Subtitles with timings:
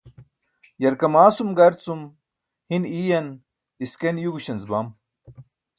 [0.83, 2.01] yarkamasum gar cum
[2.69, 3.27] hin iiyan
[3.87, 4.87] isken yugśanc bam